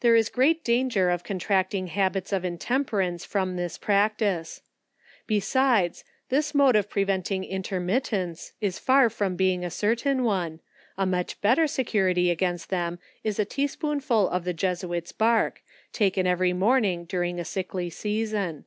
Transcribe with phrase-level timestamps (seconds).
[0.00, 4.62] There is great danger of con tracting habits of intemperance from this practice.
[5.26, 10.60] Be sides, this mode of preventing intermittents, is far from being a certain one.
[10.96, 15.60] A much better security against them, is a teaspoonful of the Jesuits bark,
[15.92, 18.64] taken every morning during a sickly season.